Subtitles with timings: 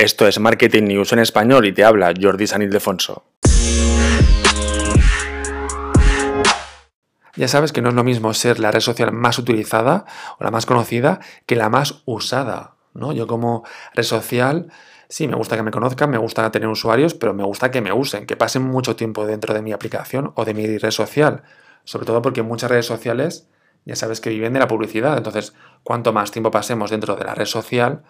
[0.00, 3.22] Esto es Marketing News en español y te habla Jordi San Ildefonso.
[7.36, 10.06] Ya sabes que no es lo mismo ser la red social más utilizada
[10.38, 12.76] o la más conocida que la más usada.
[12.94, 13.12] ¿no?
[13.12, 14.72] Yo como red social,
[15.10, 17.92] sí, me gusta que me conozcan, me gusta tener usuarios, pero me gusta que me
[17.92, 21.42] usen, que pasen mucho tiempo dentro de mi aplicación o de mi red social.
[21.84, 23.50] Sobre todo porque muchas redes sociales
[23.84, 25.18] ya sabes que viven de la publicidad.
[25.18, 28.02] Entonces, cuanto más tiempo pasemos dentro de la red social,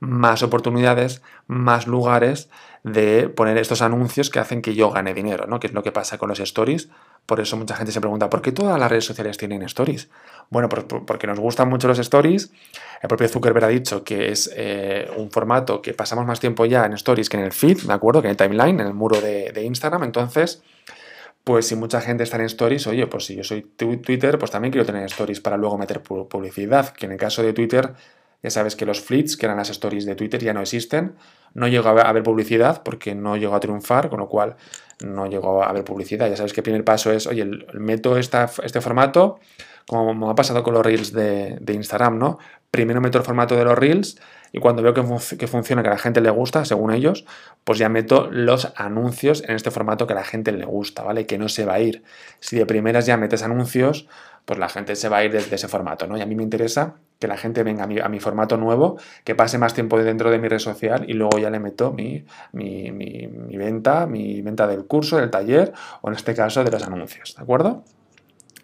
[0.00, 2.48] más oportunidades, más lugares
[2.82, 5.58] de poner estos anuncios que hacen que yo gane dinero, ¿no?
[5.58, 6.88] Que es lo que pasa con los stories.
[7.26, 10.10] Por eso mucha gente se pregunta, ¿por qué todas las redes sociales tienen stories?
[10.50, 12.52] Bueno, porque nos gustan mucho los stories.
[13.00, 16.84] El propio Zuckerberg ha dicho que es eh, un formato que pasamos más tiempo ya
[16.84, 18.20] en stories que en el feed, ¿de acuerdo?
[18.20, 20.02] Que en el timeline, en el muro de Instagram.
[20.04, 20.62] Entonces,
[21.44, 24.72] pues si mucha gente está en stories, oye, pues si yo soy Twitter, pues también
[24.72, 27.92] quiero tener stories para luego meter publicidad, que en el caso de Twitter,
[28.44, 31.14] ya sabes que los fleets, que eran las stories de Twitter, ya no existen.
[31.54, 34.56] No llegó a haber publicidad porque no llegó a triunfar, con lo cual
[35.02, 36.28] no llegó a haber publicidad.
[36.28, 39.40] Ya sabes que el primer paso es, oye, meto esta, este formato,
[39.86, 42.38] como ha pasado con los reels de, Instagram, ¿no?
[42.70, 44.20] Primero meto el formato de los reels
[44.52, 47.24] y cuando veo que, funciona, que a la gente le gusta, según ellos,
[47.64, 51.24] pues ya meto los anuncios en este formato que a la gente le gusta, ¿vale?
[51.24, 52.02] Que no se va a ir.
[52.40, 54.06] Si de primeras ya metes anuncios,
[54.44, 56.18] pues la gente se va a ir desde ese formato, ¿no?
[56.18, 59.58] Y a mí me interesa que la gente venga a mi, formato nuevo, que pase
[59.58, 63.56] más tiempo dentro de mi red social y luego ya le meto mi, mi, mi
[63.56, 67.42] venta, mi venta del curso, del taller o en este caso de los anuncios, ¿de
[67.42, 67.84] acuerdo?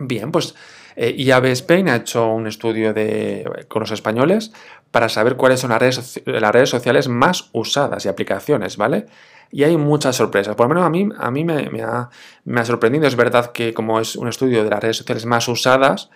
[0.00, 0.54] Bien, pues
[0.96, 4.52] eh, IAB Spain ha hecho un estudio de, con los españoles
[4.90, 9.06] para saber cuáles son las redes, las redes sociales más usadas y aplicaciones, ¿vale?
[9.50, 10.54] Y hay muchas sorpresas.
[10.56, 12.08] Por lo menos a mí, a mí me, ha,
[12.44, 13.06] me ha sorprendido.
[13.06, 16.08] Es verdad que como es un estudio de las redes sociales más usadas,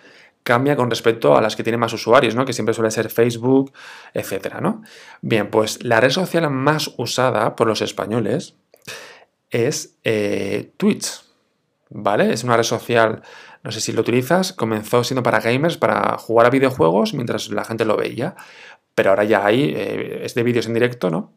[0.45, 2.45] cambia con respecto a las que tienen más usuarios, ¿no?
[2.45, 3.73] Que siempre suele ser Facebook,
[4.13, 4.83] etcétera, ¿no?
[5.21, 8.53] Bien, pues la red social más usada por los españoles
[9.49, 11.23] es eh, Twitch,
[11.89, 12.31] ¿vale?
[12.31, 13.23] Es una red social
[13.65, 17.65] no sé si lo utilizas, comenzó siendo para gamers, para jugar a videojuegos mientras la
[17.65, 18.35] gente lo veía,
[18.93, 21.33] pero ahora ya hay, eh, es de vídeos en directo, ¿no?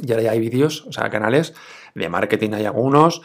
[0.00, 1.52] Y ahora ya hay vídeos, o sea, canales
[1.96, 3.22] de marketing hay algunos,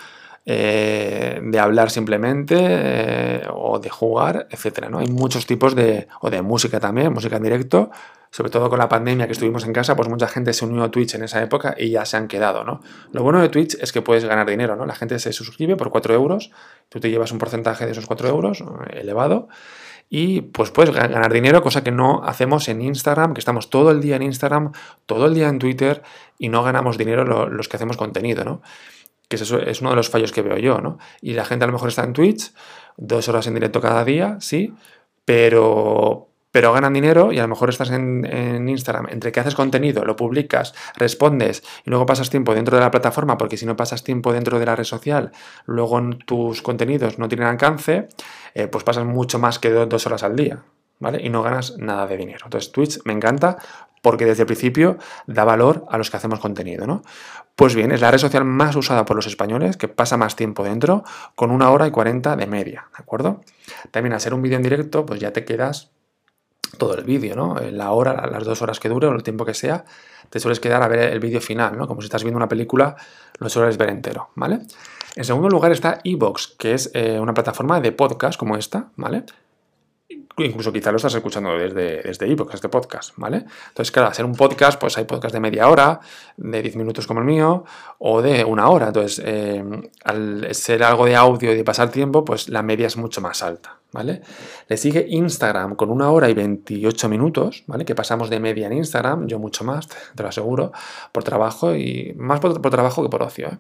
[0.50, 5.00] eh, de hablar simplemente eh, o de jugar, etcétera, ¿no?
[5.00, 7.92] Hay muchos tipos de, o de música también, música en directo,
[8.32, 10.90] sobre todo con la pandemia que estuvimos en casa, pues mucha gente se unió a
[10.90, 12.80] Twitch en esa época y ya se han quedado, ¿no?
[13.12, 14.86] Lo bueno de Twitch es que puedes ganar dinero, ¿no?
[14.86, 16.50] La gente se suscribe por 4 euros,
[16.88, 19.50] tú te llevas un porcentaje de esos 4 euros eh, elevado
[20.10, 24.00] y pues puedes ganar dinero, cosa que no hacemos en Instagram, que estamos todo el
[24.00, 24.72] día en Instagram,
[25.06, 26.04] todo el día en Twitter
[26.40, 28.62] y no ganamos dinero los que hacemos contenido, ¿no?
[29.28, 30.98] Que eso es uno de los fallos que veo yo, ¿no?
[31.22, 32.54] Y la gente a lo mejor está en Twitch,
[32.98, 34.74] dos horas en directo cada día, sí,
[35.26, 40.06] pero, pero ganan dinero y a lo mejor estás en, Instagram, entre que haces contenido,
[40.06, 44.04] lo publicas, respondes y luego pasas tiempo dentro de la plataforma, porque si no pasas
[44.04, 45.32] tiempo dentro de la red social,
[45.66, 48.08] luego tus contenidos no tienen alcance,
[48.54, 50.64] eh, pues pasas mucho más que dos horas al día,
[51.00, 51.22] ¿vale?
[51.22, 52.46] Y no ganas nada de dinero.
[52.46, 53.58] Entonces Twitch me encanta
[54.08, 57.02] porque desde el principio da valor a los que hacemos contenido, ¿no?
[57.58, 60.64] Pues bien, es la red social más usada por los españoles, que pasa más tiempo
[60.64, 61.04] dentro,
[61.36, 63.42] con una hora y cuarenta de media, ¿de acuerdo?
[63.92, 65.92] También al ser un vídeo en directo, pues ya te quedas
[66.78, 67.58] todo el vídeo, ¿no?
[67.70, 69.84] La hora, las dos horas que dure o el tiempo que sea,
[70.30, 71.86] te sueles quedar a ver el vídeo final, ¿no?
[71.86, 72.96] Como si estás viendo una película,
[73.40, 74.62] lo sueles ver entero, ¿vale?
[75.18, 79.26] En segundo lugar está Evox, que es eh, una plataforma de podcast como esta, ¿vale?
[80.46, 83.46] Incluso quizá lo estás escuchando desde, desde iVoox, este podcast, ¿vale?
[83.70, 86.00] Entonces, claro, hacer un podcast, pues hay podcast de media hora,
[86.36, 87.66] de 10 minutos como el mío,
[87.98, 88.88] o de una hora.
[88.88, 89.64] Entonces, eh,
[90.04, 93.42] al ser algo de audio y de pasar tiempo, pues la media es mucho más
[93.42, 94.22] alta, ¿vale?
[94.68, 97.84] Le sigue Instagram con una hora y 28 minutos, ¿vale?
[97.84, 100.72] Que pasamos de media en Instagram, yo mucho más, te lo aseguro,
[101.12, 103.58] por trabajo y más por, trabajo que por ocio, ¿eh?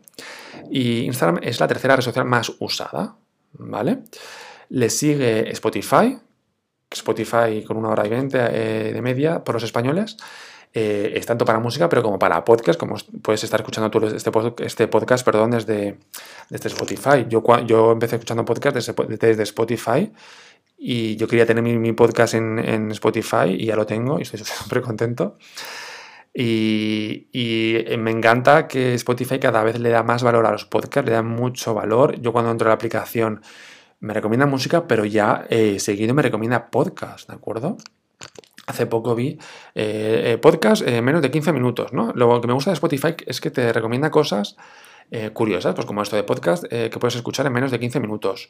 [0.70, 3.16] Y Instagram es la tercera red social más usada,
[3.54, 4.00] ¿vale?
[4.70, 6.20] Le sigue Spotify,
[6.92, 10.18] Spotify con una hora y veinte eh, de media por los españoles.
[10.74, 14.32] Eh, es tanto para música, pero como para podcast, como puedes estar escuchando tú este,
[14.66, 15.98] este podcast perdón, desde,
[16.50, 17.26] desde Spotify.
[17.28, 20.12] Yo, yo empecé escuchando podcast desde, desde Spotify
[20.78, 24.82] y yo quería tener mi, podcast en, Spotify y ya lo tengo y estoy súper
[24.82, 25.38] contento.
[26.34, 31.08] Y, y, me encanta que Spotify cada vez le da más valor a los podcasts,
[31.08, 32.22] le da mucho valor.
[32.22, 33.42] Yo cuando entro a la aplicación
[34.00, 37.78] me recomienda música, pero ya eh, seguido me recomienda podcast, ¿de acuerdo?
[38.66, 39.40] Hace poco vi
[39.76, 42.12] eh, eh, podcast menos de 15 minutos, ¿no?
[42.14, 44.58] Lo que me gusta de Spotify es que te recomienda cosas
[45.10, 48.02] eh, curiosas, pues como esto de podcast eh, que puedes escuchar en menos de 15
[48.02, 48.50] minutos.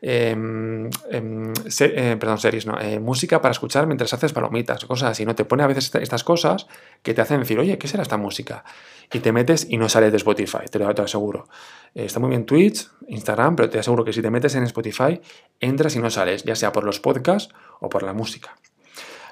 [0.00, 5.34] Em, em, eh, perdón, series, no, música para escuchar mientras haces palomitas, cosas así, ¿no?
[5.34, 6.66] Te pone a veces estas cosas
[7.02, 8.64] que te hacen decir, oye, ¿qué será esta música?
[9.12, 11.48] Y te metes y no sales de Spotify, te lo, te lo aseguro.
[11.94, 15.20] está muy bien Twitch, Instagram, pero te aseguro que si te metes en Spotify,
[15.60, 18.56] entras y no sales, ya sea por los podcasts o por la música.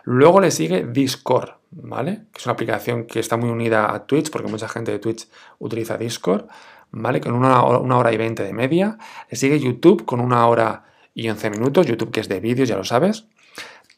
[0.04, 2.26] Luego le sigue Discord, ¿vale?
[2.32, 5.28] Que es una aplicación que está muy unida a Twitch, porque mucha gente de Twitch
[5.58, 6.46] utiliza Discord,
[6.90, 7.20] ¿vale?
[7.20, 8.98] Con una, hora y veinte de media.
[9.30, 10.84] Le sigue YouTube con una hora
[11.14, 13.26] y once minutos, YouTube que es de vídeos, ya lo sabes.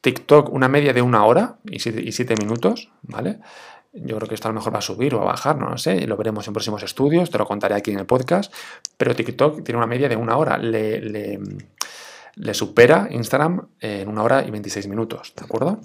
[0.00, 3.38] TikTok, una media de una hora y siete, minutos, ¿vale?
[3.92, 5.76] Yo creo que esto a lo mejor va a subir o a bajar, no lo
[5.76, 8.54] sé, lo veremos en próximos estudios, te lo contaré aquí en el podcast,
[8.96, 11.00] pero TikTok tiene una media de una hora, le,
[12.36, 15.80] le supera Instagram en una hora y 26 minutos, ¿de acuerdo?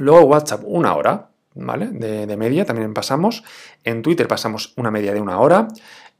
[0.00, 1.88] Luego WhatsApp, una hora, ¿vale?
[1.88, 3.44] De, media también pasamos.
[3.84, 5.68] En Twitter pasamos una media de una hora.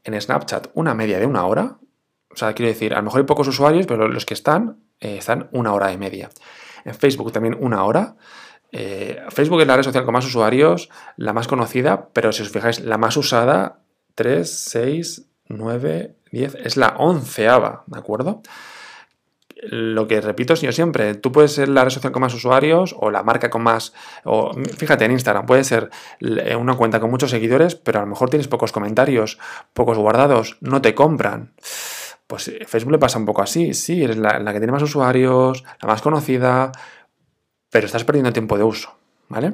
[0.03, 1.77] En Snapchat, una media de una hora.
[2.29, 5.17] O sea, quiero decir, a lo mejor hay pocos usuarios, pero los que están, eh,
[5.17, 6.29] están una hora y media.
[6.85, 8.15] En Facebook también una hora.
[8.71, 12.49] Eh, Facebook es la red social con más usuarios, la más conocida, pero si os
[12.49, 13.79] fijáis, la más usada,
[14.15, 18.41] 3, 6, 9, 10, es la onceava, ¿de acuerdo?
[19.61, 23.11] Lo que repito yo siempre, tú puedes ser la red social con más usuarios o
[23.11, 23.93] la marca con más,
[24.23, 25.89] o fíjate en Instagram, puede ser
[26.57, 29.37] una cuenta con muchos seguidores, pero a lo mejor tienes pocos comentarios,
[29.73, 31.53] pocos guardados, no te compran.
[32.27, 34.83] Pues eh, Facebook le pasa un poco así, sí, eres la, la que tiene más
[34.83, 36.71] usuarios, la más conocida,
[37.69, 38.97] pero estás perdiendo tiempo de uso.
[39.29, 39.53] ¿Vale?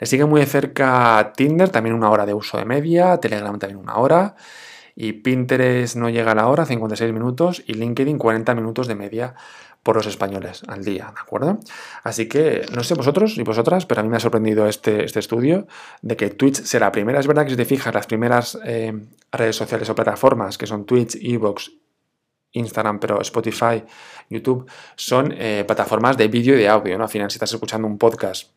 [0.00, 3.78] Le sigue muy de cerca Tinder, también una hora de uso de media, Telegram también
[3.78, 4.36] una hora
[4.96, 9.34] y Pinterest no llega a la hora, 56 minutos, y LinkedIn 40 minutos de media
[9.82, 11.58] por los españoles al día, ¿de acuerdo?
[12.02, 15.20] Así que no sé vosotros y vosotras, pero a mí me ha sorprendido este, este
[15.20, 15.66] estudio
[16.00, 17.20] de que Twitch será la primera.
[17.20, 18.98] Es verdad que si te fijas, las primeras eh,
[19.30, 21.70] redes sociales o plataformas que son Twitch, Evox,
[22.52, 23.84] Instagram, pero Spotify,
[24.30, 27.04] YouTube, son eh, plataformas de vídeo y de audio, ¿no?
[27.04, 28.52] Al final, si estás escuchando un podcast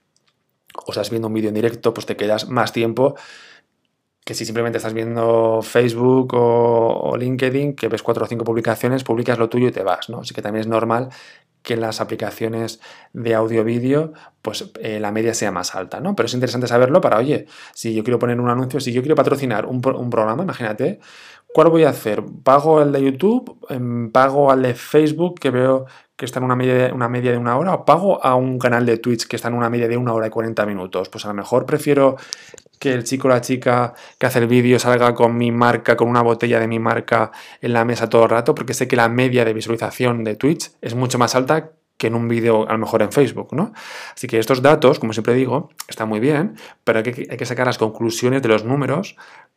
[0.85, 3.15] o estás viendo un vídeo en directo, pues te quedas más tiempo
[4.27, 9.39] que si simplemente estás viendo Facebook o, LinkedIn, que ves cuatro o cinco publicaciones, publicas
[9.39, 10.19] lo tuyo y te vas, ¿no?
[10.19, 11.07] Así que también es normal
[11.63, 12.81] que en las aplicaciones
[13.13, 16.13] de audio-vídeo, pues eh, la media sea más alta, ¿no?
[16.13, 19.15] Pero es interesante saberlo para, oye, si yo quiero poner un anuncio, si yo quiero
[19.15, 20.99] patrocinar un, un programa, imagínate,
[21.53, 22.21] ¿cuál voy a hacer?
[22.43, 23.65] ¿Pago el de YouTube?
[23.69, 25.85] Em, ¿Pago al de Facebook, que veo
[26.17, 27.73] que está en una media, una media de una hora?
[27.73, 30.27] ¿O pago a un canal de Twitch que está en una media de una hora
[30.27, 31.09] y 40 minutos?
[31.09, 32.17] Pues a lo mejor prefiero
[32.79, 36.09] que el chico o la chica que hace el vídeo salga con mi marca, con
[36.09, 37.31] una botella de mi marca
[37.61, 40.71] en la mesa todo el rato, porque sé que la media de visualización de Twitch
[40.81, 43.73] es mucho más alta que en un vídeo a lo mejor en Facebook, ¿no?
[44.15, 47.45] Así que estos datos, como siempre digo, están muy bien, pero hay que, hay que
[47.45, 49.15] sacar las conclusiones de los números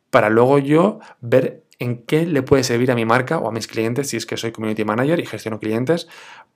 [0.09, 3.65] para luego yo ver en qué le puede servir a mi marca o a mis
[3.65, 6.07] clientes, si es que soy community manager y gestiono clientes,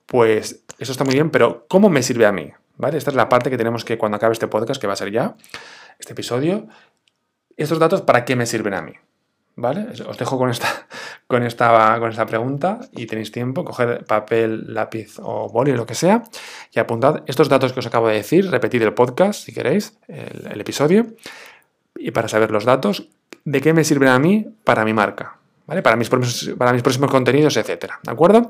[0.06, 2.52] pues eso está muy bien, pero ¿cómo me sirve a mí?
[2.76, 2.96] ¿Vale?
[2.96, 5.10] Esta es la parte que tenemos que cuando acabe este podcast, que va a ser
[5.10, 5.34] ya,
[5.98, 6.68] este episodio,
[7.56, 8.92] estos datos para qué me sirven a mí.
[9.56, 9.88] ¿Vale?
[10.06, 10.86] Os dejo con esta,
[11.26, 15.96] con esta, con esta pregunta y tenéis tiempo, coger papel, lápiz o boli, lo que
[15.96, 16.22] sea,
[16.72, 20.60] y apuntad estos datos que os acabo de decir, repetid el podcast si queréis, el,
[20.60, 21.06] episodio,
[21.96, 23.08] y para saber los datos,
[23.46, 25.80] de qué me sirven a mí para mi marca, ¿vale?
[25.80, 28.46] Para mis, próximos contenidos, etcétera, ¿de acuerdo?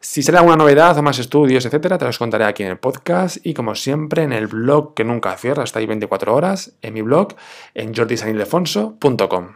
[0.00, 3.44] Si sale alguna novedad o más estudios, etcétera, te los contaré aquí en el podcast
[3.44, 7.02] y como siempre en el blog que nunca cierra, hasta ahí 24 horas, en mi
[7.02, 7.34] blog
[7.74, 9.48] en jordisanildefonso.com.